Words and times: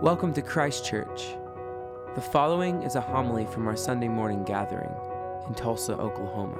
Welcome 0.00 0.32
to 0.34 0.42
Christ 0.42 0.84
Church. 0.84 1.36
The 2.14 2.20
following 2.20 2.84
is 2.84 2.94
a 2.94 3.00
homily 3.00 3.46
from 3.46 3.66
our 3.66 3.76
Sunday 3.76 4.06
morning 4.06 4.44
gathering 4.44 4.92
in 5.48 5.54
Tulsa, 5.54 5.94
Oklahoma. 5.94 6.56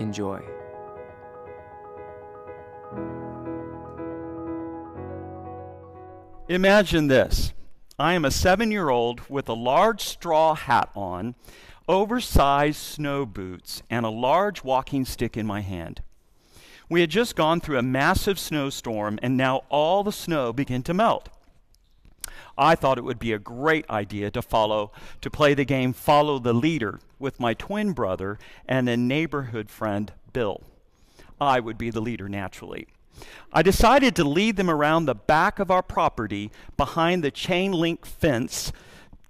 Enjoy. 0.00 0.42
Imagine 6.48 7.06
this 7.06 7.52
I 8.00 8.14
am 8.14 8.24
a 8.24 8.32
seven 8.32 8.72
year 8.72 8.88
old 8.88 9.20
with 9.30 9.48
a 9.48 9.54
large 9.54 10.00
straw 10.00 10.56
hat 10.56 10.90
on, 10.96 11.36
oversized 11.88 12.78
snow 12.78 13.24
boots, 13.24 13.84
and 13.88 14.04
a 14.04 14.10
large 14.10 14.64
walking 14.64 15.04
stick 15.04 15.36
in 15.36 15.46
my 15.46 15.60
hand. 15.60 16.02
We 16.90 17.00
had 17.00 17.10
just 17.10 17.36
gone 17.36 17.60
through 17.60 17.78
a 17.78 17.82
massive 17.82 18.40
snowstorm, 18.40 19.20
and 19.22 19.36
now 19.36 19.62
all 19.68 20.02
the 20.02 20.10
snow 20.10 20.52
began 20.52 20.82
to 20.82 20.92
melt. 20.92 21.28
I 22.56 22.74
thought 22.74 22.98
it 22.98 23.04
would 23.04 23.18
be 23.18 23.32
a 23.32 23.38
great 23.38 23.88
idea 23.90 24.30
to 24.30 24.42
follow 24.42 24.92
to 25.20 25.30
play 25.30 25.54
the 25.54 25.64
game 25.64 25.92
Follow 25.92 26.38
the 26.38 26.52
Leader 26.52 27.00
with 27.18 27.40
my 27.40 27.54
twin 27.54 27.92
brother 27.92 28.38
and 28.66 28.88
a 28.88 28.96
neighborhood 28.96 29.70
friend, 29.70 30.12
Bill. 30.32 30.62
I 31.40 31.60
would 31.60 31.78
be 31.78 31.90
the 31.90 32.00
leader 32.00 32.28
naturally. 32.28 32.86
I 33.52 33.62
decided 33.62 34.14
to 34.16 34.24
lead 34.24 34.56
them 34.56 34.70
around 34.70 35.06
the 35.06 35.14
back 35.14 35.58
of 35.58 35.70
our 35.70 35.82
property 35.82 36.50
behind 36.76 37.22
the 37.24 37.30
chain 37.30 37.72
link 37.72 38.04
fence 38.04 38.72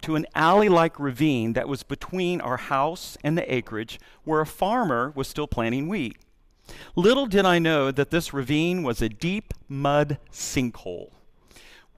to 0.03 0.17
an 0.17 0.27
alley 0.35 0.69
like 0.69 0.99
ravine 0.99 1.53
that 1.55 1.69
was 1.69 1.83
between 1.83 2.41
our 2.41 2.57
house 2.57 3.17
and 3.23 3.37
the 3.37 3.55
acreage 3.55 3.99
where 4.25 4.41
a 4.41 4.47
farmer 4.47 5.13
was 5.15 5.29
still 5.29 5.47
planting 5.47 5.89
wheat. 5.89 6.17
Little 6.95 7.27
did 7.27 7.45
I 7.45 7.59
know 7.59 7.91
that 7.91 8.11
this 8.11 8.33
ravine 8.33 8.83
was 8.83 9.01
a 9.01 9.09
deep 9.09 9.55
mud 9.69 10.19
sinkhole. 10.33 11.11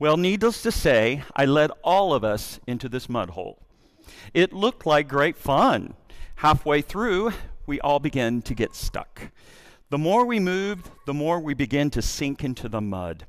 Well, 0.00 0.16
needless 0.16 0.62
to 0.62 0.70
say, 0.70 1.24
I 1.34 1.44
led 1.44 1.72
all 1.82 2.14
of 2.14 2.22
us 2.22 2.60
into 2.68 2.88
this 2.88 3.08
mud 3.08 3.30
hole. 3.30 3.58
It 4.32 4.52
looked 4.52 4.86
like 4.86 5.08
great 5.08 5.36
fun. 5.36 5.94
Halfway 6.36 6.82
through, 6.82 7.32
we 7.66 7.80
all 7.80 7.98
began 7.98 8.40
to 8.42 8.54
get 8.54 8.76
stuck. 8.76 9.32
The 9.90 9.98
more 9.98 10.24
we 10.24 10.38
moved, 10.38 10.88
the 11.04 11.14
more 11.14 11.40
we 11.40 11.52
began 11.52 11.90
to 11.90 12.00
sink 12.00 12.44
into 12.44 12.68
the 12.68 12.80
mud. 12.80 13.26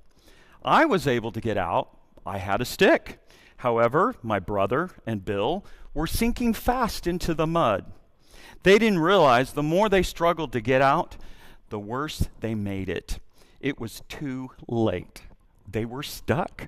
I 0.63 0.85
was 0.85 1.07
able 1.07 1.31
to 1.31 1.41
get 1.41 1.57
out. 1.57 1.89
I 2.23 2.37
had 2.37 2.61
a 2.61 2.65
stick. 2.65 3.17
However, 3.57 4.13
my 4.21 4.37
brother 4.37 4.91
and 5.07 5.25
Bill 5.25 5.65
were 5.95 6.05
sinking 6.05 6.53
fast 6.53 7.07
into 7.07 7.33
the 7.33 7.47
mud. 7.47 7.91
They 8.61 8.77
didn't 8.77 8.99
realize 8.99 9.53
the 9.53 9.63
more 9.63 9.89
they 9.89 10.03
struggled 10.03 10.51
to 10.51 10.61
get 10.61 10.83
out, 10.83 11.17
the 11.69 11.79
worse 11.79 12.29
they 12.41 12.53
made 12.53 12.89
it. 12.89 13.17
It 13.59 13.79
was 13.79 14.03
too 14.07 14.51
late 14.67 15.23
they 15.71 15.85
were 15.85 16.03
stuck. 16.03 16.67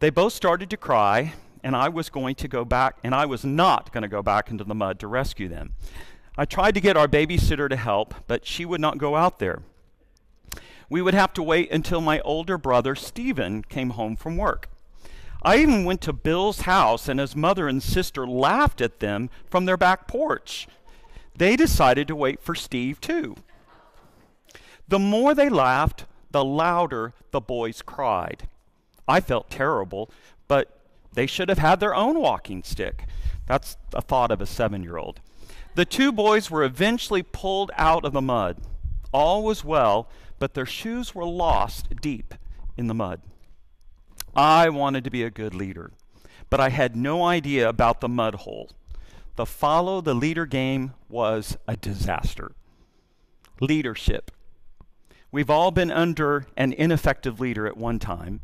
They 0.00 0.10
both 0.10 0.32
started 0.32 0.70
to 0.70 0.76
cry, 0.76 1.34
and 1.62 1.76
I 1.76 1.88
was 1.88 2.08
going 2.08 2.34
to 2.36 2.48
go 2.48 2.64
back, 2.64 2.96
and 3.04 3.14
I 3.14 3.26
was 3.26 3.44
not 3.44 3.92
going 3.92 4.02
to 4.02 4.08
go 4.08 4.22
back 4.22 4.50
into 4.50 4.64
the 4.64 4.74
mud 4.74 4.98
to 5.00 5.06
rescue 5.06 5.48
them. 5.48 5.74
I 6.38 6.44
tried 6.44 6.74
to 6.74 6.80
get 6.80 6.96
our 6.96 7.08
babysitter 7.08 7.68
to 7.68 7.76
help, 7.76 8.14
but 8.26 8.46
she 8.46 8.64
would 8.64 8.80
not 8.80 8.98
go 8.98 9.16
out 9.16 9.38
there. 9.38 9.62
We 10.88 11.02
would 11.02 11.14
have 11.14 11.32
to 11.34 11.42
wait 11.42 11.70
until 11.70 12.00
my 12.00 12.20
older 12.20 12.56
brother, 12.56 12.94
Stephen, 12.94 13.62
came 13.62 13.90
home 13.90 14.16
from 14.16 14.36
work. 14.36 14.70
I 15.42 15.58
even 15.58 15.84
went 15.84 16.00
to 16.02 16.12
Bill's 16.12 16.62
house, 16.62 17.08
and 17.08 17.20
his 17.20 17.36
mother 17.36 17.68
and 17.68 17.82
sister 17.82 18.26
laughed 18.26 18.80
at 18.80 19.00
them 19.00 19.30
from 19.48 19.66
their 19.66 19.76
back 19.76 20.08
porch. 20.08 20.66
They 21.36 21.56
decided 21.56 22.08
to 22.08 22.16
wait 22.16 22.42
for 22.42 22.54
Steve, 22.54 23.00
too. 23.00 23.36
The 24.88 24.98
more 24.98 25.34
they 25.34 25.48
laughed, 25.48 26.06
the 26.30 26.44
louder 26.44 27.12
the 27.30 27.40
boys 27.40 27.82
cried. 27.82 28.48
I 29.06 29.20
felt 29.20 29.50
terrible, 29.50 30.10
but 30.48 30.80
they 31.12 31.26
should 31.26 31.48
have 31.48 31.58
had 31.58 31.80
their 31.80 31.94
own 31.94 32.20
walking 32.20 32.62
stick. 32.62 33.06
That's 33.46 33.76
a 33.92 34.00
thought 34.00 34.30
of 34.30 34.40
a 34.40 34.46
seven 34.46 34.82
year 34.82 34.96
old. 34.96 35.20
The 35.74 35.84
two 35.84 36.12
boys 36.12 36.50
were 36.50 36.64
eventually 36.64 37.22
pulled 37.22 37.70
out 37.76 38.04
of 38.04 38.12
the 38.12 38.20
mud. 38.20 38.58
All 39.12 39.42
was 39.42 39.64
well, 39.64 40.08
but 40.38 40.54
their 40.54 40.66
shoes 40.66 41.14
were 41.14 41.24
lost 41.24 41.88
deep 42.00 42.34
in 42.76 42.86
the 42.86 42.94
mud. 42.94 43.20
I 44.34 44.68
wanted 44.68 45.04
to 45.04 45.10
be 45.10 45.24
a 45.24 45.30
good 45.30 45.54
leader, 45.54 45.90
but 46.48 46.60
I 46.60 46.68
had 46.68 46.94
no 46.94 47.24
idea 47.24 47.68
about 47.68 48.00
the 48.00 48.08
mud 48.08 48.36
hole. 48.36 48.70
The 49.36 49.46
follow 49.46 50.00
the 50.00 50.14
leader 50.14 50.46
game 50.46 50.92
was 51.08 51.56
a 51.66 51.76
disaster. 51.76 52.52
Leadership 53.60 54.30
We've 55.32 55.50
all 55.50 55.70
been 55.70 55.92
under 55.92 56.46
an 56.56 56.72
ineffective 56.72 57.38
leader 57.38 57.66
at 57.66 57.76
one 57.76 57.98
time. 57.98 58.40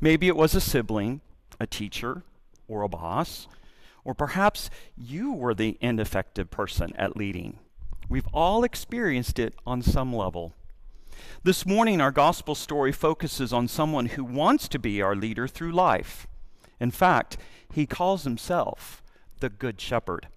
Maybe 0.00 0.28
it 0.28 0.36
was 0.36 0.54
a 0.54 0.60
sibling, 0.60 1.22
a 1.58 1.66
teacher, 1.66 2.24
or 2.68 2.82
a 2.82 2.88
boss, 2.88 3.48
or 4.04 4.14
perhaps 4.14 4.68
you 4.96 5.32
were 5.32 5.54
the 5.54 5.78
ineffective 5.80 6.50
person 6.50 6.94
at 6.96 7.16
leading. 7.16 7.58
We've 8.08 8.28
all 8.34 8.64
experienced 8.64 9.38
it 9.38 9.54
on 9.66 9.80
some 9.80 10.14
level. 10.14 10.52
This 11.42 11.64
morning, 11.64 12.02
our 12.02 12.12
gospel 12.12 12.54
story 12.54 12.92
focuses 12.92 13.52
on 13.52 13.66
someone 13.66 14.06
who 14.06 14.24
wants 14.24 14.68
to 14.68 14.78
be 14.78 15.00
our 15.00 15.16
leader 15.16 15.48
through 15.48 15.72
life. 15.72 16.26
In 16.78 16.90
fact, 16.90 17.38
he 17.72 17.86
calls 17.86 18.24
himself 18.24 19.02
the 19.40 19.48
Good 19.48 19.80
Shepherd. 19.80 20.28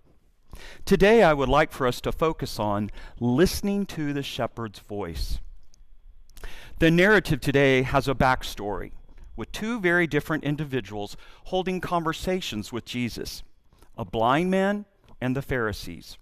Today, 0.85 1.23
I 1.23 1.33
would 1.33 1.49
like 1.49 1.71
for 1.71 1.85
us 1.85 1.99
to 2.01 2.11
focus 2.11 2.57
on 2.57 2.89
listening 3.19 3.85
to 3.87 4.13
the 4.13 4.23
shepherd's 4.23 4.79
voice. 4.79 5.39
The 6.79 6.91
narrative 6.91 7.41
today 7.41 7.81
has 7.81 8.07
a 8.07 8.15
backstory 8.15 8.91
with 9.35 9.51
two 9.51 9.79
very 9.79 10.07
different 10.07 10.43
individuals 10.43 11.15
holding 11.45 11.81
conversations 11.81 12.71
with 12.71 12.85
Jesus 12.85 13.43
a 13.97 14.05
blind 14.05 14.49
man 14.49 14.85
and 15.19 15.35
the 15.35 15.41
Pharisees. 15.41 16.17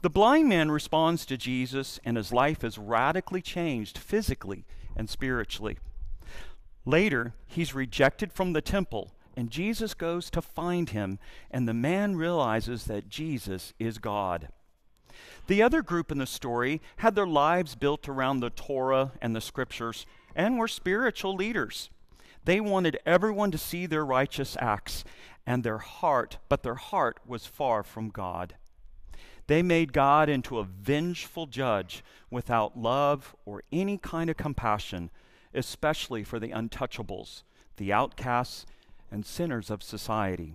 The 0.00 0.10
blind 0.10 0.48
man 0.48 0.70
responds 0.70 1.26
to 1.26 1.36
Jesus, 1.36 2.00
and 2.04 2.16
his 2.16 2.32
life 2.32 2.64
is 2.64 2.78
radically 2.78 3.42
changed 3.42 3.98
physically 3.98 4.64
and 4.96 5.08
spiritually. 5.08 5.78
Later, 6.86 7.34
he's 7.46 7.74
rejected 7.74 8.32
from 8.32 8.52
the 8.52 8.62
temple, 8.62 9.12
and 9.36 9.50
Jesus 9.50 9.92
goes 9.94 10.30
to 10.30 10.40
find 10.40 10.90
him, 10.90 11.18
and 11.50 11.68
the 11.68 11.74
man 11.74 12.16
realizes 12.16 12.84
that 12.84 13.08
Jesus 13.08 13.74
is 13.78 13.98
God. 13.98 14.48
The 15.46 15.62
other 15.62 15.82
group 15.82 16.10
in 16.12 16.18
the 16.18 16.26
story 16.26 16.80
had 16.96 17.14
their 17.14 17.26
lives 17.26 17.74
built 17.74 18.08
around 18.08 18.40
the 18.40 18.50
Torah 18.50 19.12
and 19.20 19.34
the 19.34 19.40
scriptures 19.40 20.06
and 20.34 20.58
were 20.58 20.68
spiritual 20.68 21.34
leaders. 21.34 21.90
They 22.44 22.60
wanted 22.60 22.98
everyone 23.04 23.50
to 23.50 23.58
see 23.58 23.86
their 23.86 24.04
righteous 24.04 24.56
acts 24.60 25.04
and 25.46 25.62
their 25.62 25.78
heart, 25.78 26.38
but 26.48 26.62
their 26.62 26.76
heart 26.76 27.18
was 27.26 27.46
far 27.46 27.82
from 27.82 28.08
God. 28.08 28.54
They 29.46 29.62
made 29.62 29.92
God 29.92 30.28
into 30.28 30.58
a 30.58 30.64
vengeful 30.64 31.46
judge 31.46 32.04
without 32.30 32.78
love 32.78 33.34
or 33.44 33.64
any 33.72 33.98
kind 33.98 34.30
of 34.30 34.36
compassion, 34.36 35.10
especially 35.52 36.22
for 36.22 36.38
the 36.38 36.50
untouchables, 36.50 37.42
the 37.76 37.92
outcasts, 37.92 38.64
and 39.10 39.26
sinners 39.26 39.68
of 39.70 39.82
society. 39.82 40.54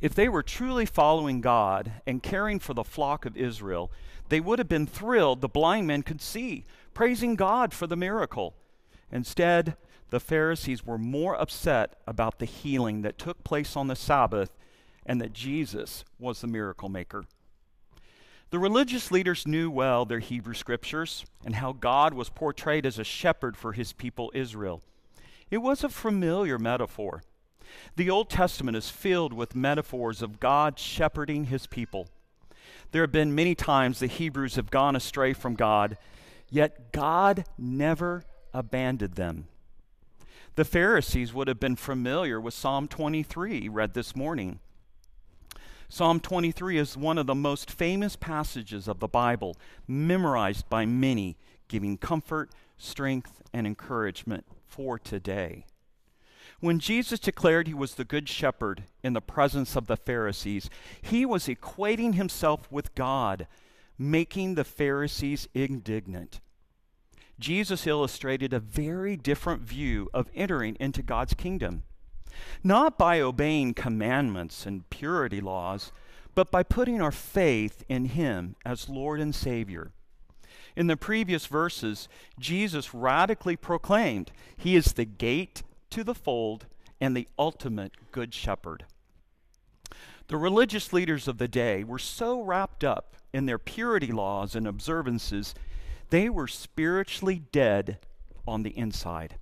If 0.00 0.14
they 0.14 0.28
were 0.28 0.42
truly 0.42 0.86
following 0.86 1.40
God 1.40 1.92
and 2.06 2.22
caring 2.22 2.58
for 2.58 2.74
the 2.74 2.84
flock 2.84 3.24
of 3.26 3.36
Israel, 3.36 3.90
they 4.28 4.40
would 4.40 4.58
have 4.58 4.68
been 4.68 4.86
thrilled 4.86 5.40
the 5.40 5.48
blind 5.48 5.86
men 5.86 6.02
could 6.02 6.20
see, 6.20 6.64
praising 6.94 7.34
God 7.34 7.72
for 7.72 7.86
the 7.86 7.96
miracle. 7.96 8.54
Instead, 9.10 9.76
the 10.10 10.20
Pharisees 10.20 10.84
were 10.84 10.98
more 10.98 11.34
upset 11.34 11.98
about 12.06 12.38
the 12.38 12.44
healing 12.44 13.02
that 13.02 13.18
took 13.18 13.44
place 13.44 13.76
on 13.76 13.88
the 13.88 13.96
Sabbath 13.96 14.50
and 15.04 15.20
that 15.20 15.32
Jesus 15.32 16.04
was 16.18 16.40
the 16.40 16.46
miracle 16.46 16.88
maker. 16.88 17.24
The 18.50 18.58
religious 18.58 19.10
leaders 19.10 19.46
knew 19.46 19.70
well 19.70 20.06
their 20.06 20.20
Hebrew 20.20 20.54
scriptures 20.54 21.26
and 21.44 21.56
how 21.56 21.72
God 21.72 22.14
was 22.14 22.30
portrayed 22.30 22.86
as 22.86 22.98
a 22.98 23.04
shepherd 23.04 23.56
for 23.56 23.72
his 23.72 23.92
people 23.92 24.32
Israel. 24.34 24.82
It 25.50 25.58
was 25.58 25.84
a 25.84 25.88
familiar 25.90 26.58
metaphor. 26.58 27.22
The 27.96 28.10
Old 28.10 28.30
Testament 28.30 28.76
is 28.76 28.90
filled 28.90 29.32
with 29.32 29.54
metaphors 29.54 30.22
of 30.22 30.40
God 30.40 30.78
shepherding 30.78 31.44
his 31.44 31.66
people. 31.66 32.08
There 32.92 33.02
have 33.02 33.12
been 33.12 33.34
many 33.34 33.54
times 33.54 33.98
the 33.98 34.06
Hebrews 34.06 34.56
have 34.56 34.70
gone 34.70 34.96
astray 34.96 35.32
from 35.32 35.54
God, 35.54 35.98
yet 36.50 36.92
God 36.92 37.44
never 37.58 38.24
abandoned 38.54 39.14
them. 39.14 39.48
The 40.54 40.64
Pharisees 40.64 41.32
would 41.34 41.48
have 41.48 41.60
been 41.60 41.76
familiar 41.76 42.40
with 42.40 42.54
Psalm 42.54 42.88
23, 42.88 43.68
read 43.68 43.94
this 43.94 44.16
morning. 44.16 44.60
Psalm 45.88 46.20
23 46.20 46.78
is 46.78 46.96
one 46.96 47.16
of 47.16 47.26
the 47.26 47.34
most 47.34 47.70
famous 47.70 48.16
passages 48.16 48.88
of 48.88 48.98
the 48.98 49.08
Bible, 49.08 49.56
memorized 49.86 50.68
by 50.68 50.84
many, 50.84 51.36
giving 51.68 51.96
comfort, 51.96 52.50
strength, 52.76 53.42
and 53.52 53.66
encouragement 53.66 54.44
for 54.66 54.98
today. 54.98 55.64
When 56.60 56.80
Jesus 56.80 57.20
declared 57.20 57.68
he 57.68 57.74
was 57.74 57.94
the 57.94 58.04
Good 58.04 58.28
Shepherd 58.28 58.84
in 59.04 59.12
the 59.12 59.20
presence 59.20 59.76
of 59.76 59.86
the 59.86 59.96
Pharisees, 59.96 60.68
he 61.00 61.24
was 61.24 61.46
equating 61.46 62.14
himself 62.14 62.70
with 62.70 62.94
God, 62.96 63.46
making 63.96 64.54
the 64.54 64.64
Pharisees 64.64 65.48
indignant. 65.54 66.40
Jesus 67.38 67.86
illustrated 67.86 68.52
a 68.52 68.58
very 68.58 69.16
different 69.16 69.62
view 69.62 70.10
of 70.12 70.28
entering 70.34 70.76
into 70.80 71.02
God's 71.02 71.34
kingdom. 71.34 71.84
Not 72.64 72.98
by 72.98 73.20
obeying 73.20 73.74
commandments 73.74 74.66
and 74.66 74.88
purity 74.90 75.40
laws, 75.40 75.92
but 76.34 76.50
by 76.50 76.64
putting 76.64 77.00
our 77.00 77.12
faith 77.12 77.84
in 77.88 78.06
Him 78.06 78.56
as 78.64 78.88
Lord 78.88 79.20
and 79.20 79.34
Savior. 79.34 79.92
In 80.76 80.88
the 80.88 80.96
previous 80.96 81.46
verses, 81.46 82.08
Jesus 82.38 82.92
radically 82.92 83.56
proclaimed 83.56 84.32
He 84.56 84.74
is 84.74 84.92
the 84.92 85.04
gate 85.04 85.62
to 85.90 86.04
the 86.04 86.14
fold 86.14 86.66
and 87.00 87.16
the 87.16 87.28
ultimate 87.38 87.92
Good 88.12 88.34
Shepherd. 88.34 88.84
The 90.28 90.36
religious 90.36 90.92
leaders 90.92 91.26
of 91.26 91.38
the 91.38 91.48
day 91.48 91.84
were 91.84 91.98
so 91.98 92.42
wrapped 92.42 92.84
up 92.84 93.16
in 93.32 93.46
their 93.46 93.58
purity 93.58 94.12
laws 94.12 94.54
and 94.54 94.66
observances, 94.66 95.54
they 96.10 96.28
were 96.28 96.46
spiritually 96.46 97.42
dead 97.52 97.98
on 98.46 98.62
the 98.62 98.76
inside. 98.76 99.36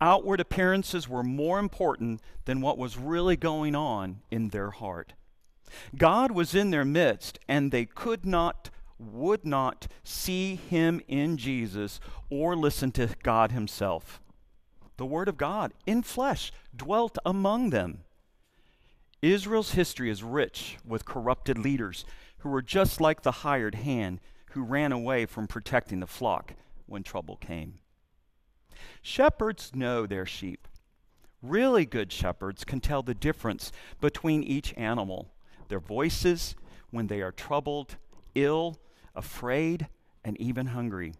Outward 0.00 0.40
appearances 0.40 1.08
were 1.08 1.22
more 1.22 1.58
important 1.58 2.20
than 2.44 2.60
what 2.60 2.78
was 2.78 2.98
really 2.98 3.36
going 3.36 3.74
on 3.74 4.20
in 4.30 4.48
their 4.48 4.70
heart. 4.70 5.12
God 5.96 6.32
was 6.32 6.54
in 6.54 6.70
their 6.70 6.84
midst, 6.84 7.38
and 7.48 7.70
they 7.70 7.84
could 7.84 8.26
not, 8.26 8.70
would 8.98 9.44
not 9.44 9.86
see 10.02 10.56
him 10.56 11.00
in 11.06 11.36
Jesus 11.36 12.00
or 12.30 12.56
listen 12.56 12.90
to 12.92 13.14
God 13.22 13.52
himself. 13.52 14.20
The 15.02 15.06
Word 15.06 15.28
of 15.28 15.36
God 15.36 15.72
in 15.84 16.02
flesh 16.02 16.52
dwelt 16.76 17.18
among 17.26 17.70
them. 17.70 18.04
Israel's 19.20 19.72
history 19.72 20.08
is 20.08 20.22
rich 20.22 20.76
with 20.86 21.04
corrupted 21.04 21.58
leaders 21.58 22.04
who 22.38 22.48
were 22.48 22.62
just 22.62 23.00
like 23.00 23.22
the 23.22 23.32
hired 23.42 23.74
hand 23.74 24.20
who 24.52 24.62
ran 24.62 24.92
away 24.92 25.26
from 25.26 25.48
protecting 25.48 25.98
the 25.98 26.06
flock 26.06 26.54
when 26.86 27.02
trouble 27.02 27.34
came. 27.34 27.80
Shepherds 29.02 29.72
know 29.74 30.06
their 30.06 30.24
sheep. 30.24 30.68
Really 31.42 31.84
good 31.84 32.12
shepherds 32.12 32.62
can 32.62 32.78
tell 32.78 33.02
the 33.02 33.12
difference 33.12 33.72
between 34.00 34.44
each 34.44 34.72
animal, 34.74 35.32
their 35.66 35.80
voices 35.80 36.54
when 36.92 37.08
they 37.08 37.22
are 37.22 37.32
troubled, 37.32 37.96
ill, 38.36 38.78
afraid, 39.16 39.88
and 40.24 40.40
even 40.40 40.66
hungry. 40.66 41.14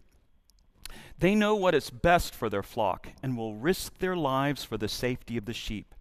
They 1.19 1.35
know 1.35 1.55
what 1.55 1.75
is 1.75 1.89
best 1.89 2.33
for 2.35 2.49
their 2.49 2.63
flock 2.63 3.09
and 3.21 3.37
will 3.37 3.55
risk 3.55 3.99
their 3.99 4.15
lives 4.15 4.63
for 4.63 4.77
the 4.77 4.87
safety 4.87 5.37
of 5.37 5.45
the 5.45 5.53
sheep. 5.53 5.93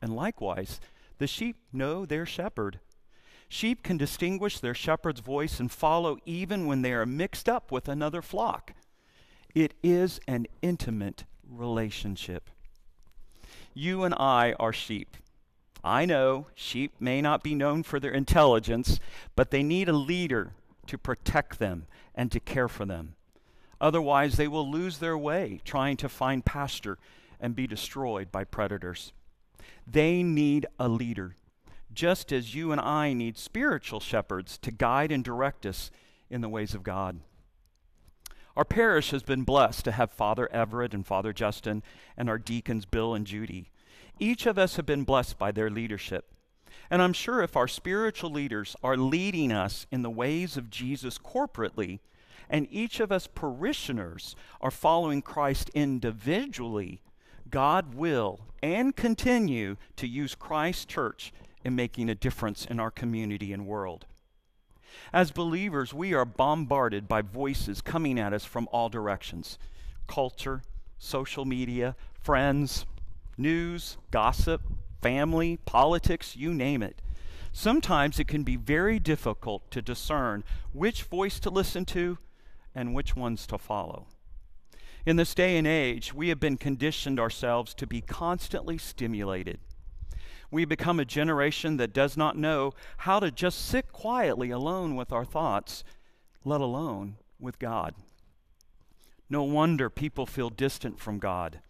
And 0.00 0.14
likewise, 0.14 0.80
the 1.18 1.26
sheep 1.26 1.56
know 1.72 2.06
their 2.06 2.26
shepherd. 2.26 2.80
Sheep 3.48 3.82
can 3.82 3.96
distinguish 3.96 4.58
their 4.58 4.74
shepherd's 4.74 5.20
voice 5.20 5.60
and 5.60 5.70
follow 5.70 6.18
even 6.24 6.66
when 6.66 6.82
they 6.82 6.92
are 6.92 7.06
mixed 7.06 7.48
up 7.48 7.70
with 7.70 7.88
another 7.88 8.22
flock. 8.22 8.74
It 9.54 9.74
is 9.82 10.20
an 10.26 10.46
intimate 10.62 11.24
relationship. 11.48 12.50
You 13.72 14.04
and 14.04 14.14
I 14.14 14.54
are 14.58 14.72
sheep. 14.72 15.16
I 15.84 16.04
know 16.04 16.46
sheep 16.54 16.94
may 16.98 17.20
not 17.20 17.42
be 17.42 17.54
known 17.54 17.82
for 17.82 18.00
their 18.00 18.10
intelligence, 18.10 18.98
but 19.36 19.50
they 19.50 19.62
need 19.62 19.88
a 19.88 19.92
leader 19.92 20.52
to 20.86 20.98
protect 20.98 21.58
them 21.58 21.86
and 22.14 22.32
to 22.32 22.40
care 22.40 22.68
for 22.68 22.84
them. 22.84 23.15
Otherwise, 23.80 24.36
they 24.36 24.48
will 24.48 24.70
lose 24.70 24.98
their 24.98 25.18
way 25.18 25.60
trying 25.64 25.96
to 25.98 26.08
find 26.08 26.44
pasture 26.44 26.98
and 27.40 27.54
be 27.54 27.66
destroyed 27.66 28.32
by 28.32 28.44
predators. 28.44 29.12
They 29.86 30.22
need 30.22 30.66
a 30.78 30.88
leader, 30.88 31.36
just 31.92 32.32
as 32.32 32.54
you 32.54 32.72
and 32.72 32.80
I 32.80 33.12
need 33.12 33.36
spiritual 33.36 34.00
shepherds 34.00 34.58
to 34.58 34.70
guide 34.70 35.12
and 35.12 35.22
direct 35.22 35.66
us 35.66 35.90
in 36.30 36.40
the 36.40 36.48
ways 36.48 36.74
of 36.74 36.82
God. 36.82 37.20
Our 38.56 38.64
parish 38.64 39.10
has 39.10 39.22
been 39.22 39.42
blessed 39.42 39.84
to 39.84 39.92
have 39.92 40.10
Father 40.10 40.50
Everett 40.50 40.94
and 40.94 41.06
Father 41.06 41.34
Justin 41.34 41.82
and 42.16 42.30
our 42.30 42.38
deacons 42.38 42.86
Bill 42.86 43.14
and 43.14 43.26
Judy. 43.26 43.70
Each 44.18 44.46
of 44.46 44.56
us 44.56 44.76
have 44.76 44.86
been 44.86 45.04
blessed 45.04 45.38
by 45.38 45.52
their 45.52 45.68
leadership. 45.68 46.32
And 46.90 47.02
I'm 47.02 47.12
sure 47.12 47.42
if 47.42 47.56
our 47.56 47.68
spiritual 47.68 48.30
leaders 48.30 48.74
are 48.82 48.96
leading 48.96 49.52
us 49.52 49.86
in 49.92 50.02
the 50.02 50.10
ways 50.10 50.56
of 50.56 50.70
Jesus 50.70 51.18
corporately, 51.18 52.00
and 52.48 52.66
each 52.70 53.00
of 53.00 53.10
us 53.10 53.26
parishioners 53.26 54.36
are 54.60 54.70
following 54.70 55.22
Christ 55.22 55.70
individually, 55.74 57.00
God 57.50 57.94
will 57.94 58.40
and 58.62 58.94
continue 58.94 59.76
to 59.96 60.06
use 60.06 60.34
Christ's 60.34 60.84
church 60.84 61.32
in 61.64 61.76
making 61.76 62.08
a 62.08 62.14
difference 62.14 62.64
in 62.64 62.80
our 62.80 62.90
community 62.90 63.52
and 63.52 63.66
world. 63.66 64.06
As 65.12 65.30
believers, 65.30 65.92
we 65.92 66.14
are 66.14 66.24
bombarded 66.24 67.06
by 67.08 67.22
voices 67.22 67.80
coming 67.80 68.18
at 68.18 68.32
us 68.32 68.44
from 68.44 68.68
all 68.72 68.88
directions 68.88 69.58
culture, 70.06 70.62
social 70.98 71.44
media, 71.44 71.96
friends, 72.22 72.86
news, 73.36 73.98
gossip, 74.10 74.62
family, 75.02 75.58
politics, 75.64 76.36
you 76.36 76.54
name 76.54 76.82
it. 76.82 77.02
Sometimes 77.52 78.20
it 78.20 78.28
can 78.28 78.42
be 78.42 78.56
very 78.56 78.98
difficult 78.98 79.70
to 79.70 79.82
discern 79.82 80.44
which 80.72 81.02
voice 81.02 81.40
to 81.40 81.50
listen 81.50 81.84
to 81.86 82.18
and 82.76 82.94
which 82.94 83.16
ones 83.16 83.46
to 83.46 83.56
follow. 83.58 84.06
In 85.06 85.16
this 85.16 85.34
day 85.34 85.56
and 85.56 85.66
age, 85.66 86.12
we 86.12 86.28
have 86.28 86.38
been 86.38 86.58
conditioned 86.58 87.18
ourselves 87.18 87.72
to 87.74 87.86
be 87.86 88.02
constantly 88.02 88.76
stimulated. 88.76 89.58
We 90.50 90.64
become 90.64 91.00
a 91.00 91.04
generation 91.04 91.78
that 91.78 91.94
does 91.94 92.16
not 92.16 92.36
know 92.36 92.72
how 92.98 93.18
to 93.18 93.30
just 93.30 93.64
sit 93.66 93.92
quietly 93.92 94.50
alone 94.50 94.94
with 94.94 95.10
our 95.10 95.24
thoughts, 95.24 95.84
let 96.44 96.60
alone 96.60 97.16
with 97.40 97.58
God. 97.58 97.94
No 99.30 99.42
wonder 99.42 99.88
people 99.88 100.26
feel 100.26 100.50
distant 100.50 101.00
from 101.00 101.18
God. 101.18 101.60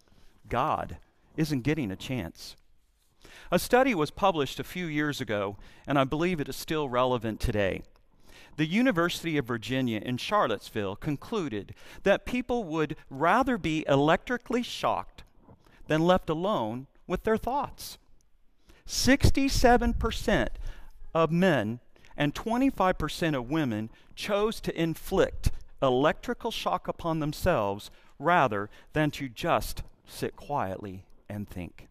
God 0.49 0.99
isn't 1.37 1.63
getting 1.63 1.91
a 1.91 1.97
chance. 1.97 2.57
A 3.53 3.59
study 3.59 3.95
was 3.95 4.11
published 4.11 4.59
a 4.59 4.65
few 4.65 4.87
years 4.87 5.21
ago, 5.21 5.57
and 5.87 5.99
I 5.99 6.05
believe 6.05 6.41
it 6.41 6.49
is 6.49 6.57
still 6.57 6.89
relevant 6.89 7.39
today 7.39 7.83
the 8.57 8.67
University 8.67 9.37
of 9.37 9.47
Virginia 9.47 10.01
in 10.05 10.17
Charlottesville 10.17 10.97
concluded 10.97 11.75
that 12.03 12.27
people 12.27 12.65
would 12.65 12.97
rather 13.11 13.59
be 13.59 13.85
electrically 13.89 14.63
shocked 14.63 15.25
than 15.87 16.01
left 16.01 16.29
alone 16.31 16.87
with 17.07 17.25
their 17.25 17.37
thoughts. 17.37 17.99
67% 18.87 20.49
of 21.15 21.31
men 21.31 21.81
and 22.17 22.35
25% 22.35 23.37
of 23.37 23.51
women 23.51 23.91
chose 24.15 24.61
to 24.61 24.81
inflict 24.81 25.51
electrical 25.83 26.51
shock 26.51 26.89
upon 26.89 27.21
themselves 27.21 27.91
rather 28.19 28.71
than 28.93 29.11
to 29.11 29.29
just 29.29 29.83
sit 30.07 30.37
quietly 30.37 31.05
and 31.29 31.49
think. 31.49 31.89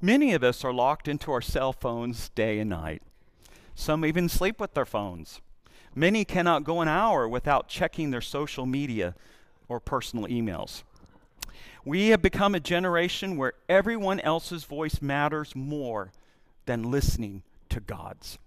Many 0.00 0.34
of 0.34 0.44
us 0.44 0.62
are 0.64 0.74
locked 0.74 1.08
into 1.08 1.32
our 1.32 1.40
cell 1.40 1.72
phones 1.72 2.28
day 2.30 2.58
and 2.58 2.68
night. 2.68 3.02
Some 3.76 4.06
even 4.06 4.28
sleep 4.30 4.58
with 4.58 4.72
their 4.72 4.86
phones. 4.86 5.40
Many 5.94 6.24
cannot 6.24 6.64
go 6.64 6.80
an 6.80 6.88
hour 6.88 7.28
without 7.28 7.68
checking 7.68 8.10
their 8.10 8.22
social 8.22 8.64
media 8.66 9.14
or 9.68 9.78
personal 9.78 10.26
emails. 10.26 10.82
We 11.84 12.08
have 12.08 12.22
become 12.22 12.54
a 12.54 12.60
generation 12.60 13.36
where 13.36 13.52
everyone 13.68 14.18
else's 14.20 14.64
voice 14.64 15.00
matters 15.02 15.54
more 15.54 16.10
than 16.64 16.90
listening 16.90 17.42
to 17.68 17.80
God's. 17.80 18.38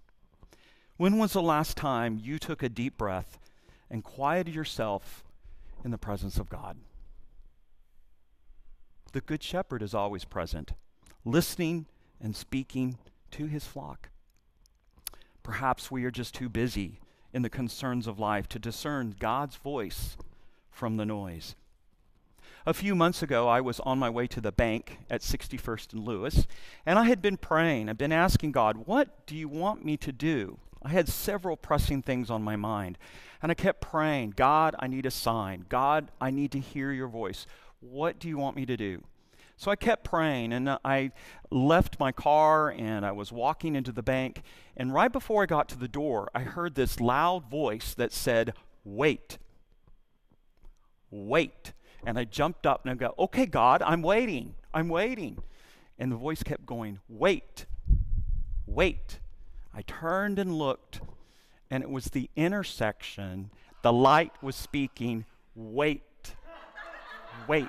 When 0.97 1.19
was 1.19 1.33
the 1.33 1.41
last 1.41 1.77
time 1.77 2.19
you 2.21 2.39
took 2.39 2.63
a 2.63 2.67
deep 2.67 2.97
breath 2.97 3.39
and 3.89 4.03
quieted 4.03 4.53
yourself 4.53 5.23
in 5.85 5.91
the 5.91 5.97
presence 5.97 6.37
of 6.37 6.49
God? 6.49 6.77
The 9.13 9.21
Good 9.21 9.43
Shepherd 9.43 9.83
is 9.83 9.93
always 9.93 10.25
present, 10.25 10.73
listening 11.23 11.85
and 12.19 12.35
speaking 12.35 12.97
to 13.31 13.45
his 13.45 13.65
flock. 13.65 14.09
Perhaps 15.49 15.89
we 15.89 16.05
are 16.05 16.11
just 16.11 16.35
too 16.35 16.47
busy 16.47 16.99
in 17.33 17.41
the 17.41 17.49
concerns 17.49 18.05
of 18.05 18.19
life 18.19 18.47
to 18.49 18.59
discern 18.59 19.15
God's 19.17 19.55
voice 19.55 20.15
from 20.69 20.97
the 20.97 21.07
noise. 21.07 21.55
A 22.67 22.73
few 22.75 22.93
months 22.93 23.23
ago, 23.23 23.47
I 23.47 23.59
was 23.59 23.79
on 23.79 23.97
my 23.97 24.11
way 24.11 24.27
to 24.27 24.39
the 24.39 24.51
bank 24.51 24.99
at 25.09 25.21
61st 25.21 25.93
and 25.93 26.05
Lewis, 26.05 26.45
and 26.85 26.99
I 26.99 27.05
had 27.05 27.19
been 27.19 27.35
praying. 27.35 27.89
I'd 27.89 27.97
been 27.97 28.11
asking 28.11 28.51
God, 28.51 28.85
What 28.85 29.25
do 29.25 29.35
you 29.35 29.49
want 29.49 29.83
me 29.83 29.97
to 29.97 30.11
do? 30.11 30.59
I 30.83 30.89
had 30.89 31.09
several 31.09 31.57
pressing 31.57 32.03
things 32.03 32.29
on 32.29 32.43
my 32.43 32.55
mind. 32.55 32.99
And 33.41 33.51
I 33.51 33.55
kept 33.55 33.81
praying, 33.81 34.35
God, 34.35 34.75
I 34.77 34.85
need 34.85 35.07
a 35.07 35.11
sign. 35.11 35.65
God, 35.67 36.11
I 36.21 36.29
need 36.29 36.51
to 36.51 36.59
hear 36.59 36.91
your 36.91 37.07
voice. 37.07 37.47
What 37.79 38.19
do 38.19 38.27
you 38.27 38.37
want 38.37 38.55
me 38.55 38.67
to 38.67 38.77
do? 38.77 39.01
So 39.59 39.69
I 39.69 39.75
kept 39.75 40.05
praying, 40.05 40.53
and 40.53 40.69
I 40.85 41.11
left 41.51 41.99
my 41.99 42.13
car 42.13 42.69
and 42.69 43.05
I 43.05 43.11
was 43.11 43.29
walking 43.29 43.75
into 43.75 43.91
the 43.91 44.01
bank. 44.01 44.41
And 44.77 44.93
right 44.93 45.11
before 45.11 45.43
I 45.43 45.47
got 45.47 45.67
to 45.67 45.77
the 45.77 45.89
door, 45.89 46.29
I 46.33 46.43
heard 46.43 46.75
this 46.75 47.01
loud 47.01 47.49
voice 47.49 47.93
that 47.95 48.13
said, 48.13 48.53
Wait. 48.85 49.37
Wait. 51.11 51.73
And 52.05 52.17
I 52.17 52.23
jumped 52.23 52.65
up 52.65 52.85
and 52.85 52.91
I 52.91 52.95
go, 52.95 53.13
Okay, 53.19 53.45
God, 53.45 53.81
I'm 53.81 54.01
waiting. 54.01 54.55
I'm 54.73 54.87
waiting. 54.87 55.39
And 55.99 56.09
the 56.09 56.15
voice 56.15 56.41
kept 56.41 56.65
going, 56.65 57.01
Wait. 57.09 57.65
Wait. 58.65 59.19
I 59.73 59.81
turned 59.81 60.39
and 60.39 60.57
looked, 60.57 61.01
and 61.69 61.83
it 61.83 61.89
was 61.89 62.05
the 62.05 62.29
intersection. 62.37 63.51
The 63.81 63.91
light 63.91 64.31
was 64.41 64.55
speaking, 64.55 65.25
wait. 65.53 66.03
Wait. 67.45 67.67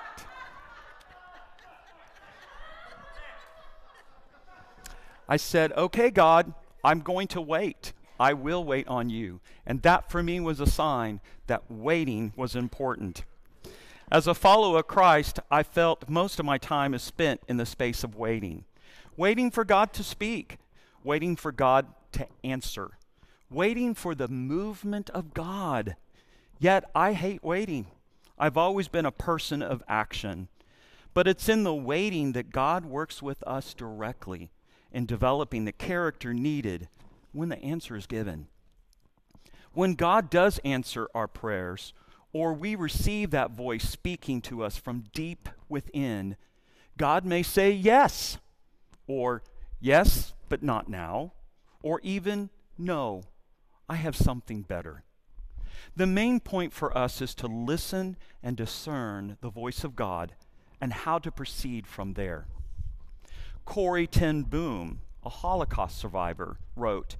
I 5.31 5.37
said, 5.37 5.71
Okay, 5.77 6.11
God, 6.11 6.53
I'm 6.83 6.99
going 6.99 7.29
to 7.29 7.39
wait. 7.39 7.93
I 8.19 8.33
will 8.33 8.65
wait 8.65 8.85
on 8.89 9.09
you. 9.09 9.39
And 9.65 9.81
that 9.81 10.11
for 10.11 10.21
me 10.21 10.41
was 10.41 10.59
a 10.59 10.65
sign 10.65 11.21
that 11.47 11.71
waiting 11.71 12.33
was 12.35 12.53
important. 12.53 13.23
As 14.11 14.27
a 14.27 14.33
follower 14.33 14.79
of 14.79 14.87
Christ, 14.87 15.39
I 15.49 15.63
felt 15.63 16.09
most 16.09 16.37
of 16.37 16.45
my 16.45 16.57
time 16.57 16.93
is 16.93 17.01
spent 17.01 17.39
in 17.47 17.55
the 17.55 17.65
space 17.65 18.03
of 18.03 18.17
waiting. 18.17 18.65
Waiting 19.15 19.51
for 19.51 19.63
God 19.63 19.93
to 19.93 20.03
speak, 20.03 20.57
waiting 21.01 21.37
for 21.37 21.53
God 21.53 21.87
to 22.11 22.27
answer, 22.43 22.97
waiting 23.49 23.93
for 23.93 24.13
the 24.13 24.27
movement 24.27 25.09
of 25.11 25.33
God. 25.33 25.95
Yet 26.59 26.83
I 26.93 27.13
hate 27.13 27.41
waiting. 27.41 27.87
I've 28.37 28.57
always 28.57 28.89
been 28.89 29.05
a 29.05 29.13
person 29.13 29.61
of 29.61 29.81
action. 29.87 30.49
But 31.13 31.25
it's 31.25 31.47
in 31.47 31.63
the 31.63 31.73
waiting 31.73 32.33
that 32.33 32.51
God 32.51 32.83
works 32.85 33.21
with 33.21 33.41
us 33.47 33.73
directly 33.73 34.51
in 34.91 35.05
developing 35.05 35.65
the 35.65 35.71
character 35.71 36.33
needed 36.33 36.87
when 37.31 37.49
the 37.49 37.61
answer 37.63 37.95
is 37.95 38.05
given. 38.05 38.47
When 39.73 39.93
God 39.93 40.29
does 40.29 40.59
answer 40.65 41.07
our 41.15 41.27
prayers, 41.27 41.93
or 42.33 42.53
we 42.53 42.75
receive 42.75 43.31
that 43.31 43.51
voice 43.51 43.87
speaking 43.87 44.41
to 44.41 44.63
us 44.63 44.77
from 44.77 45.05
deep 45.13 45.49
within, 45.69 46.35
God 46.97 47.25
may 47.25 47.43
say 47.43 47.71
yes, 47.71 48.37
or 49.07 49.43
yes, 49.79 50.33
but 50.49 50.61
not 50.61 50.89
now, 50.89 51.33
or 51.81 51.99
even 52.03 52.49
no, 52.77 53.23
I 53.87 53.95
have 53.95 54.15
something 54.15 54.61
better. 54.61 55.03
The 55.95 56.07
main 56.07 56.39
point 56.39 56.73
for 56.73 56.97
us 56.97 57.21
is 57.21 57.33
to 57.35 57.47
listen 57.47 58.17
and 58.43 58.55
discern 58.55 59.37
the 59.41 59.49
voice 59.49 59.83
of 59.83 59.95
God 59.95 60.33
and 60.79 60.93
how 60.93 61.19
to 61.19 61.31
proceed 61.31 61.87
from 61.87 62.13
there. 62.13 62.45
Corrie 63.65 64.07
ten 64.07 64.43
Boom, 64.43 65.01
a 65.23 65.29
Holocaust 65.29 65.97
survivor, 65.97 66.57
wrote 66.75 67.17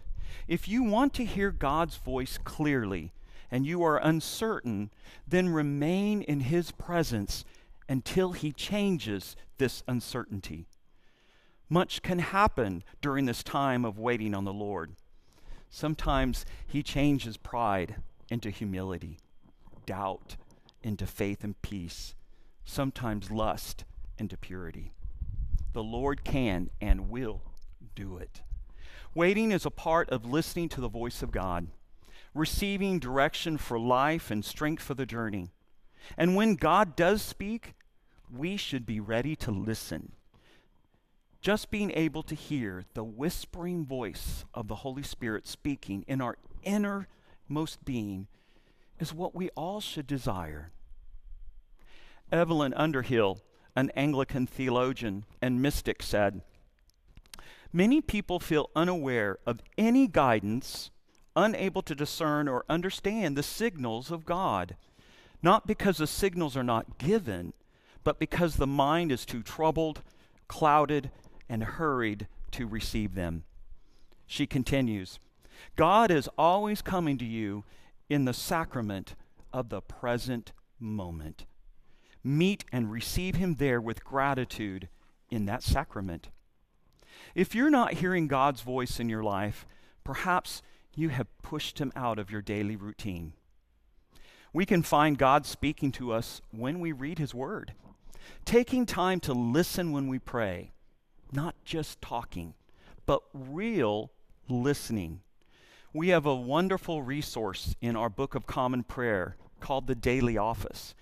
If 0.48 0.67
you 0.67 0.83
want 0.83 1.13
to 1.15 1.25
hear 1.25 1.51
God's 1.51 1.98
voice 1.98 2.38
clearly 2.38 3.13
and 3.50 3.65
you 3.65 3.83
are 3.83 3.98
uncertain, 3.98 4.91
then 5.27 5.50
remain 5.50 6.21
in 6.21 6.41
His 6.41 6.71
presence 6.71 7.43
until 7.89 8.31
He 8.31 8.51
changes 8.51 9.36
this 9.57 9.83
uncertainty. 9.88 10.67
Much 11.69 12.01
can 12.01 12.19
happen 12.19 12.83
during 13.01 13.25
this 13.25 13.43
time 13.43 13.86
of 13.86 14.00
waiting 14.00 14.33
on 14.33 14.45
the 14.45 14.53
Lord. 14.53 14.91
Sometimes 15.69 16.45
He 16.65 16.81
changes 16.83 17.38
pride 17.38 17.95
into 18.29 18.50
humility, 18.50 19.19
doubt 19.86 20.38
into 20.83 21.05
faith 21.05 21.43
and 21.43 21.62
peace, 21.62 22.15
sometimes 22.65 23.31
lust 23.31 23.83
into 24.17 24.38
purity. 24.38 24.93
The 25.74 25.84
Lord 25.84 26.24
can 26.24 26.70
and 26.80 27.10
will 27.10 27.42
do 27.96 28.18
it. 28.18 28.42
Waiting 29.13 29.51
is 29.51 29.66
a 29.66 29.72
part 29.72 30.10
of 30.10 30.25
listening 30.25 30.70
to 30.70 30.82
the 30.82 30.90
voice 30.90 31.22
of 31.22 31.32
God, 31.32 31.68
receiving 32.34 33.00
direction 33.00 33.58
for 33.58 33.80
life 33.80 34.32
and 34.32 34.44
strength 34.44 34.84
for 34.84 34.94
the 34.94 35.06
journey. 35.06 35.50
And 36.18 36.36
when 36.36 36.56
God 36.56 36.96
does 36.96 37.22
speak, 37.22 37.74
we 38.34 38.58
should 38.58 38.86
be 38.86 39.00
ready 39.00 39.36
to 39.38 39.51
listen. 39.51 40.13
Just 41.42 41.72
being 41.72 41.92
able 41.92 42.24
to 42.24 42.36
hear 42.36 42.86
the 42.94 43.04
whispering 43.04 43.86
voice 43.86 44.46
of 44.54 44.68
the 44.68 44.75
Holy 44.75 45.04
Spirit 45.04 45.48
speaking 45.48 46.06
in 46.08 46.22
our 46.22 46.38
innermost 46.63 47.84
being 47.84 48.28
is 49.00 49.13
what 49.13 49.34
we 49.34 49.50
all 49.50 49.82
should 49.82 50.06
desire. 50.06 50.72
Evelyn 52.32 52.74
Underhill, 52.75 53.42
an 53.75 53.92
Anglican 53.96 54.48
theologian 54.48 55.25
and 55.42 55.62
mystic, 55.62 56.04
said, 56.04 56.42
Many 57.74 58.01
people 58.01 58.40
feel 58.40 58.70
unaware 58.75 59.40
of 59.46 59.62
any 59.78 60.08
guidance, 60.08 60.92
unable 61.36 61.82
to 61.84 61.96
discern 61.96 62.48
or 62.48 62.66
understand 62.68 63.38
the 63.38 63.44
signals 63.44 64.12
of 64.12 64.25
God, 64.25 64.75
not 65.42 65.66
because 65.66 65.98
the 65.98 66.08
signals 66.08 66.58
are 66.58 66.63
not 66.63 66.98
given, 66.98 67.54
but 68.04 68.20
because 68.20 68.56
the 68.56 68.68
mind 68.68 69.12
is 69.12 69.25
too 69.25 69.42
troubled, 69.42 70.01
clouded, 70.48 71.12
and 71.48 71.63
hurried 71.63 72.28
to 72.51 72.68
receive 72.68 73.16
them. 73.16 73.44
She 74.28 74.46
continues 74.46 75.20
God 75.75 76.12
is 76.12 76.30
always 76.38 76.82
coming 76.82 77.18
to 77.18 77.25
you 77.25 77.63
in 78.10 78.25
the 78.25 78.34
sacrament 78.34 79.16
of 79.54 79.70
the 79.70 79.82
present 79.82 80.51
moment. 80.80 81.46
Meet 82.24 82.66
and 82.72 82.92
receive 82.92 83.36
Him 83.36 83.56
there 83.56 83.82
with 83.82 84.04
gratitude 84.04 84.90
in 85.30 85.46
that 85.46 85.63
sacrament. 85.63 86.30
If 87.34 87.56
you're 87.56 87.70
not 87.70 87.94
hearing 87.94 88.28
God's 88.28 88.62
voice 88.62 89.00
in 89.00 89.10
your 89.10 89.24
life, 89.24 89.66
perhaps 90.04 90.62
you 90.96 91.10
have 91.10 91.28
pushed 91.42 91.80
him 91.80 91.92
out 91.96 92.20
of 92.20 92.30
your 92.30 92.42
daily 92.42 92.75
routine. 92.75 93.34
We 94.54 94.66
can 94.66 94.84
find 94.84 95.18
God 95.18 95.46
speaking 95.46 95.92
to 95.94 96.12
us 96.12 96.42
when 96.51 96.80
we 96.80 96.92
read 96.92 97.18
his 97.18 97.34
word, 97.34 97.74
taking 98.44 98.86
time 98.86 99.22
to 99.22 99.34
listen 99.34 99.92
when 99.92 100.08
we 100.08 100.20
pray, 100.20 100.74
not 101.32 101.56
just 101.63 102.01
talking, 102.01 102.54
but 103.06 103.22
real 103.34 104.12
listening. 104.50 105.22
We 105.94 106.10
have 106.10 106.25
a 106.25 106.36
wonderful 106.36 107.01
resource 107.01 107.75
in 107.82 107.96
our 107.96 108.10
Book 108.10 108.36
of 108.36 108.46
Common 108.46 108.84
Prayer 108.84 109.38
called 109.62 109.88
the 109.88 109.96
Daily 109.96 110.38
Office. 110.38 110.94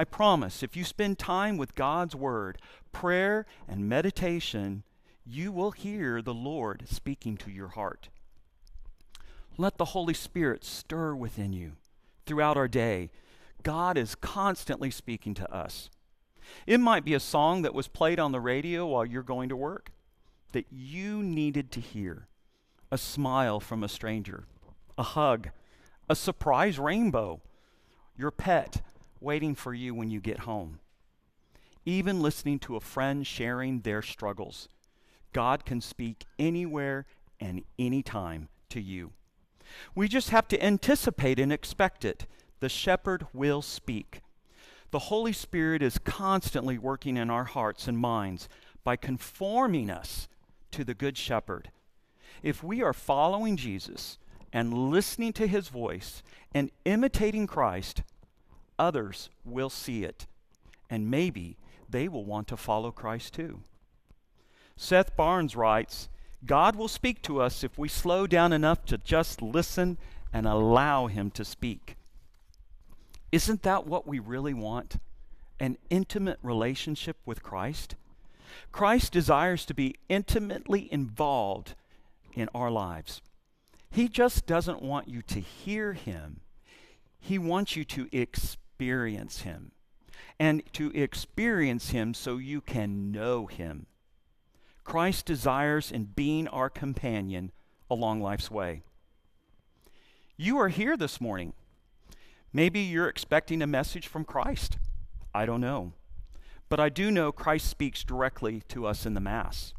I 0.00 0.04
promise, 0.04 0.62
if 0.62 0.78
you 0.78 0.84
spend 0.84 1.18
time 1.18 1.58
with 1.58 1.74
God's 1.74 2.16
Word, 2.16 2.56
prayer 2.90 3.44
and 3.68 3.86
meditation, 3.86 4.82
you 5.26 5.52
will 5.52 5.72
hear 5.72 6.22
the 6.22 6.32
Lord 6.32 6.84
speaking 6.88 7.36
to 7.36 7.50
your 7.50 7.68
heart. 7.68 8.08
Let 9.58 9.76
the 9.76 9.84
Holy 9.84 10.14
Spirit 10.14 10.64
stir 10.64 11.14
within 11.14 11.52
you 11.52 11.72
throughout 12.24 12.56
our 12.56 12.66
day. 12.66 13.10
God 13.62 13.98
is 13.98 14.14
constantly 14.14 14.90
speaking 14.90 15.34
to 15.34 15.54
us. 15.54 15.90
It 16.66 16.80
might 16.80 17.04
be 17.04 17.12
a 17.12 17.20
song 17.20 17.60
that 17.60 17.74
was 17.74 17.86
played 17.86 18.18
on 18.18 18.32
the 18.32 18.40
radio 18.40 18.86
while 18.86 19.04
you're 19.04 19.22
going 19.22 19.50
to 19.50 19.56
work 19.56 19.92
that 20.52 20.64
you 20.70 21.22
needed 21.22 21.70
to 21.72 21.80
hear, 21.80 22.26
a 22.90 22.96
smile 22.96 23.60
from 23.60 23.84
a 23.84 23.88
stranger, 23.88 24.44
a 24.96 25.02
hug, 25.02 25.50
a 26.08 26.16
surprise 26.16 26.78
rainbow, 26.78 27.42
your 28.16 28.30
pet 28.30 28.80
waiting 29.20 29.54
for 29.54 29.74
you 29.74 29.94
when 29.94 30.10
you 30.10 30.20
get 30.20 30.40
home. 30.40 30.80
Even 31.84 32.20
listening 32.20 32.58
to 32.60 32.76
a 32.76 32.80
friend 32.80 33.26
sharing 33.26 33.80
their 33.80 34.02
struggles 34.02 34.68
God 35.32 35.64
can 35.64 35.80
speak 35.80 36.24
anywhere 36.38 37.06
and 37.38 37.62
anytime 37.78 38.48
to 38.70 38.80
you. 38.80 39.12
We 39.94 40.08
just 40.08 40.30
have 40.30 40.48
to 40.48 40.62
anticipate 40.62 41.38
and 41.38 41.52
expect 41.52 42.04
it. 42.04 42.26
The 42.58 42.68
shepherd 42.68 43.26
will 43.32 43.62
speak. 43.62 44.22
The 44.90 44.98
Holy 44.98 45.32
Spirit 45.32 45.82
is 45.82 45.98
constantly 45.98 46.78
working 46.78 47.16
in 47.16 47.30
our 47.30 47.44
hearts 47.44 47.86
and 47.86 47.96
minds 47.96 48.48
by 48.82 48.96
conforming 48.96 49.88
us 49.88 50.28
to 50.72 50.82
the 50.82 50.94
Good 50.94 51.16
Shepherd. 51.16 51.70
If 52.42 52.64
we 52.64 52.82
are 52.82 52.92
following 52.92 53.56
Jesus 53.56 54.18
and 54.52 54.90
listening 54.90 55.32
to 55.34 55.46
his 55.46 55.68
voice 55.68 56.22
and 56.52 56.70
imitating 56.84 57.46
Christ, 57.46 58.02
others 58.80 59.28
will 59.44 59.70
see 59.70 60.04
it. 60.04 60.26
And 60.88 61.10
maybe 61.10 61.56
they 61.88 62.08
will 62.08 62.24
want 62.24 62.48
to 62.48 62.56
follow 62.56 62.90
Christ 62.90 63.34
too. 63.34 63.60
Seth 64.76 65.14
Barnes 65.16 65.54
writes 65.54 66.08
God 66.44 66.74
will 66.74 66.88
speak 66.88 67.20
to 67.22 67.40
us 67.40 67.62
if 67.62 67.78
we 67.78 67.88
slow 67.88 68.26
down 68.26 68.52
enough 68.52 68.84
to 68.86 68.96
just 68.96 69.42
listen 69.42 69.98
and 70.32 70.46
allow 70.46 71.06
Him 71.06 71.30
to 71.32 71.44
speak. 71.44 71.96
Isn't 73.30 73.62
that 73.62 73.86
what 73.86 74.06
we 74.06 74.18
really 74.18 74.54
want? 74.54 74.96
An 75.58 75.76
intimate 75.90 76.38
relationship 76.42 77.18
with 77.26 77.42
Christ? 77.42 77.94
Christ 78.72 79.12
desires 79.12 79.66
to 79.66 79.74
be 79.74 79.96
intimately 80.08 80.88
involved 80.92 81.74
in 82.32 82.48
our 82.54 82.70
lives. 82.70 83.20
He 83.90 84.08
just 84.08 84.46
doesn't 84.46 84.82
want 84.82 85.08
you 85.08 85.20
to 85.22 85.40
hear 85.40 85.92
Him, 85.92 86.40
He 87.18 87.38
wants 87.38 87.76
you 87.76 87.84
to 87.84 88.08
experience 88.80 89.42
Him. 89.42 89.72
And 90.38 90.62
to 90.72 90.90
experience 90.98 91.90
Him 91.90 92.14
so 92.14 92.38
you 92.38 92.62
can 92.62 93.12
know 93.12 93.44
Him. 93.44 93.84
Christ 94.84 95.26
desires 95.26 95.92
in 95.92 96.04
being 96.04 96.48
our 96.48 96.70
companion 96.70 97.52
along 97.90 98.22
life's 98.22 98.50
way. 98.50 98.80
You 100.38 100.58
are 100.58 100.70
here 100.70 100.96
this 100.96 101.20
morning. 101.20 101.52
Maybe 102.54 102.80
you're 102.80 103.06
expecting 103.06 103.60
a 103.60 103.66
message 103.66 104.06
from 104.06 104.24
Christ. 104.24 104.78
I 105.34 105.44
don't 105.44 105.60
know. 105.60 105.92
But 106.70 106.80
I 106.80 106.88
do 106.88 107.10
know 107.10 107.32
Christ 107.32 107.68
speaks 107.68 108.02
directly 108.02 108.62
to 108.68 108.86
us 108.86 109.04
in 109.04 109.12
the 109.12 109.20
Mass. 109.20 109.74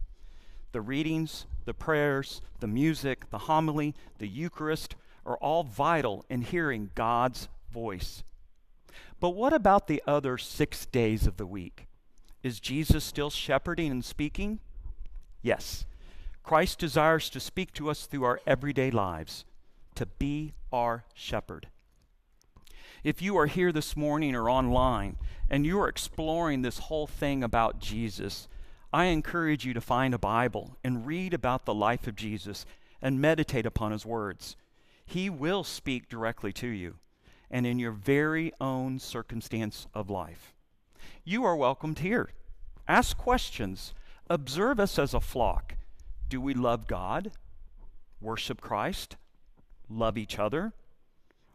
The 0.74 0.81
readings, 0.81 1.48
the 1.65 1.74
prayers, 1.74 2.39
the 2.60 2.67
music, 2.67 3.31
the 3.31 3.39
homily, 3.39 3.96
the 4.20 4.27
Eucharist 4.27 4.96
are 5.25 5.38
all 5.38 5.63
vital 5.63 6.24
in 6.29 6.43
hearing 6.43 6.91
God's 6.93 7.50
voice. 7.74 8.24
But 9.21 9.35
what 9.35 9.53
about 9.53 9.85
the 9.85 10.01
other 10.07 10.39
six 10.39 10.87
days 10.87 11.27
of 11.27 11.37
the 11.37 11.45
week? 11.45 11.87
Is 12.41 12.59
Jesus 12.59 13.03
still 13.03 13.29
shepherding 13.29 13.91
and 13.91 14.03
speaking? 14.03 14.59
Yes. 15.43 15.85
Christ 16.43 16.79
desires 16.79 17.29
to 17.29 17.39
speak 17.39 17.71
to 17.75 17.91
us 17.91 18.07
through 18.07 18.23
our 18.23 18.41
everyday 18.47 18.89
lives, 18.89 19.45
to 19.93 20.07
be 20.07 20.55
our 20.73 21.05
shepherd. 21.13 21.67
If 23.03 23.21
you 23.21 23.37
are 23.37 23.45
here 23.45 23.71
this 23.71 23.95
morning 23.95 24.35
or 24.35 24.49
online 24.49 25.17
and 25.51 25.67
you 25.67 25.79
are 25.79 25.87
exploring 25.87 26.63
this 26.63 26.79
whole 26.79 27.05
thing 27.05 27.43
about 27.43 27.79
Jesus, 27.79 28.47
I 28.91 29.05
encourage 29.05 29.65
you 29.65 29.75
to 29.75 29.81
find 29.81 30.15
a 30.15 30.19
Bible 30.19 30.77
and 30.83 31.05
read 31.05 31.35
about 31.35 31.65
the 31.65 31.75
life 31.75 32.07
of 32.07 32.15
Jesus 32.15 32.65
and 33.03 33.21
meditate 33.21 33.67
upon 33.67 33.91
his 33.91 34.05
words. 34.05 34.55
He 35.05 35.29
will 35.29 35.63
speak 35.63 36.09
directly 36.09 36.51
to 36.53 36.67
you 36.67 36.95
and 37.51 37.67
in 37.67 37.77
your 37.77 37.91
very 37.91 38.53
own 38.62 38.98
circumstance 38.98 39.86
of 39.93 40.10
life. 40.10 40.53
You 41.24 41.43
are 41.43 41.55
welcomed 41.55 42.00
here. 42.00 42.29
Ask 42.88 43.17
questions. 43.17 43.93
Observe 44.29 44.79
us 44.79 44.98
as 44.98 45.13
a 45.13 45.20
flock. 45.20 45.75
Do 46.29 46.39
we 46.39 46.53
love 46.53 46.88
God? 46.88 47.34
Worship 48.22 48.62
Christ? 48.62 49.17
Love 49.89 50.17
each 50.17 50.39
other? 50.39 50.72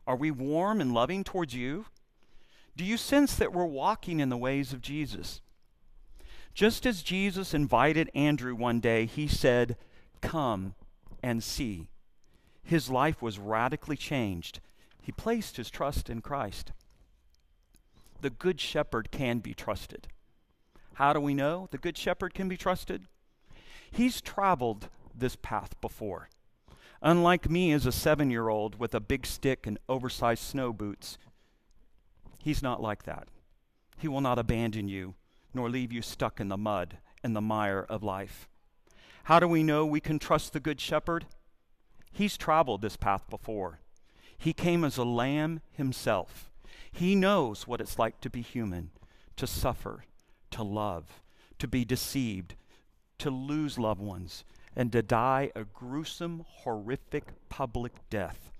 Are 0.07 0.17
we 0.17 0.31
warm 0.31 0.81
and 0.81 0.93
loving 0.93 1.25
towards 1.25 1.55
you? 1.55 1.87
Do 2.77 2.85
you 2.85 2.99
sense 2.99 3.35
that 3.35 3.55
we're 3.55 3.65
walking 3.65 4.21
in 4.21 4.29
the 4.29 4.37
ways 4.37 4.75
of 4.75 4.83
Jesus? 4.83 5.41
Just 6.53 6.85
as 6.85 7.03
Jesus 7.03 7.55
invited 7.55 8.11
Andrew 8.15 8.55
one 8.55 8.81
day, 8.81 9.07
he 9.07 9.27
said, 9.27 9.77
Come 10.21 10.75
and 11.23 11.43
see. 11.43 11.89
His 12.63 12.91
life 12.91 13.23
was 13.23 13.39
radically 13.39 13.97
changed 13.97 14.61
he 15.07 15.13
placed 15.13 15.57
his 15.57 15.71
trust 15.71 16.11
in 16.11 16.21
Christ. 16.21 16.73
The 18.23 18.31
Good 18.31 18.61
Shepherd 18.61 19.13
can 19.13 19.39
be 19.39 19.55
trusted. 19.55 20.09
How 20.95 21.13
do 21.13 21.21
we 21.21 21.33
know 21.33 21.69
the 21.71 21.79
Good 21.79 21.97
Shepherd 21.97 22.35
can 22.35 22.49
be 22.49 22.57
trusted? 22.57 23.05
He's 23.89 24.21
traveled 24.21 24.89
this 25.15 25.37
path 25.37 25.81
before. 25.81 26.29
Unlike 27.01 27.49
me 27.49 27.71
as 27.71 27.87
a 27.87 27.93
seven 27.93 28.33
year 28.33 28.49
old 28.49 28.81
with 28.81 28.97
a 28.97 29.01
big 29.01 29.27
stick 29.27 29.65
and 29.65 29.79
oversized 29.89 30.43
snow 30.43 30.73
boots, 30.73 31.19
he's 32.43 32.61
not 32.61 32.83
like 32.83 33.05
that. 33.05 33.29
He 33.97 34.09
will 34.09 34.21
not 34.21 34.41
abandon 34.41 34.89
you, 34.89 35.15
nor 35.55 35.71
leave 35.71 35.93
you 35.93 36.03
stuck 36.03 36.41
in 36.41 36.49
the 36.49 36.57
mud 36.57 36.99
and 37.23 37.37
the 37.37 37.41
mire 37.41 37.87
of 37.89 38.03
life. 38.03 38.49
How 39.23 39.39
do 39.39 39.47
we 39.47 39.63
know 39.63 39.87
we 39.87 40.01
can 40.01 40.19
trust 40.19 40.53
the 40.53 40.59
Good 40.59 40.81
Shepherd? 40.81 41.27
He's 42.11 42.37
traveled 42.37 42.83
this 42.83 42.97
path 42.97 43.31
before. 43.31 43.79
He 44.39 44.53
came 44.53 44.85
as 44.85 44.97
a 44.97 45.05
lamb 45.05 45.61
himself. 45.73 46.51
He 46.93 47.15
knows 47.15 47.67
what 47.67 47.81
it's 47.81 47.99
like 47.99 48.21
to 48.21 48.31
be 48.31 48.43
human, 48.43 48.91
to 49.37 49.47
suffer, 49.47 50.05
to 50.53 50.63
love, 50.63 51.21
to 51.59 51.69
be 51.69 51.85
deceived, 51.85 52.55
to 53.19 53.31
lose 53.31 53.79
loved 53.79 54.01
ones, 54.01 54.45
and 54.75 54.93
to 54.93 55.03
die 55.03 55.51
a 55.55 55.65
gruesome, 55.65 56.45
horrific 56.47 57.33
public 57.49 57.93
death. 58.11 58.51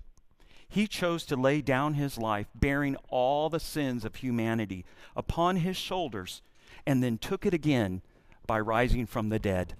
He 0.67 0.87
chose 0.87 1.25
to 1.25 1.35
lay 1.35 1.61
down 1.61 1.93
his 1.93 2.17
life, 2.17 2.47
bearing 2.53 2.97
all 3.09 3.49
the 3.49 3.59
sins 3.59 4.03
of 4.03 4.15
humanity 4.15 4.85
upon 5.15 5.57
his 5.57 5.77
shoulders, 5.77 6.41
and 6.85 7.01
then 7.01 7.17
took 7.17 7.45
it 7.45 7.53
again 7.53 8.01
by 8.45 8.59
rising 8.59 9.05
from 9.05 9.29
the 9.29 9.39
dead. 9.39 9.75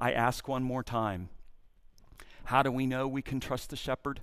I 0.00 0.12
ask 0.12 0.46
one 0.46 0.62
more 0.62 0.82
time 0.82 1.30
how 2.44 2.62
do 2.62 2.70
we 2.70 2.86
know 2.86 3.08
we 3.08 3.22
can 3.22 3.40
trust 3.40 3.70
the 3.70 3.76
shepherd? 3.76 4.20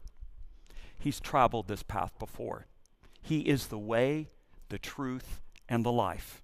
He's 1.03 1.19
traveled 1.19 1.67
this 1.67 1.83
path 1.83 2.17
before. 2.17 2.65
He 3.21 3.41
is 3.41 3.67
the 3.67 3.77
way, 3.77 4.29
the 4.69 4.77
truth, 4.77 5.41
and 5.67 5.83
the 5.83 5.91
life. 5.91 6.41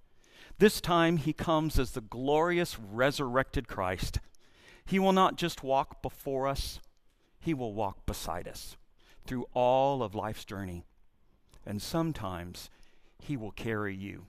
This 0.58 0.82
time 0.82 1.16
he 1.16 1.32
comes 1.32 1.78
as 1.78 1.92
the 1.92 2.02
glorious 2.02 2.78
resurrected 2.78 3.68
Christ. 3.68 4.18
He 4.84 4.98
will 4.98 5.14
not 5.14 5.36
just 5.36 5.64
walk 5.64 6.02
before 6.02 6.46
us, 6.46 6.78
he 7.38 7.54
will 7.54 7.72
walk 7.72 8.04
beside 8.04 8.46
us 8.46 8.76
through 9.24 9.46
all 9.54 10.02
of 10.02 10.14
life's 10.14 10.44
journey. 10.44 10.84
And 11.64 11.80
sometimes 11.80 12.68
he 13.18 13.38
will 13.38 13.52
carry 13.52 13.96
you. 13.96 14.26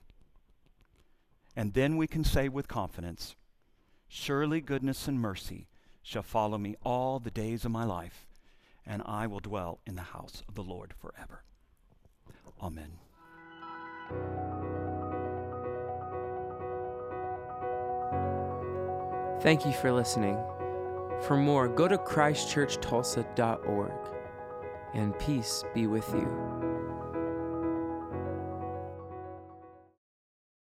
And 1.54 1.74
then 1.74 1.98
we 1.98 2.06
can 2.06 2.24
say 2.24 2.48
with 2.48 2.68
confidence, 2.68 3.36
Surely 4.08 4.62
goodness 4.62 5.06
and 5.06 5.20
mercy 5.20 5.68
shall 6.02 6.22
follow 6.22 6.56
me 6.56 6.74
all 6.82 7.18
the 7.18 7.30
days 7.30 7.66
of 7.66 7.70
my 7.70 7.84
life 7.84 8.26
and 8.86 9.02
I 9.04 9.26
will 9.26 9.40
dwell 9.40 9.80
in 9.86 9.94
the 9.94 10.02
house 10.02 10.42
of 10.48 10.54
the 10.54 10.62
Lord 10.62 10.94
forever. 11.00 11.42
Amen. 12.60 12.92
Thank 19.40 19.66
you 19.66 19.72
for 19.72 19.90
listening. 19.92 20.38
For 21.22 21.36
more, 21.36 21.68
go 21.68 21.88
to 21.88 21.98
ChristchurchTulsa.org, 21.98 23.92
and 24.94 25.18
peace 25.18 25.64
be 25.74 25.86
with 25.86 26.08
you. 26.14 26.71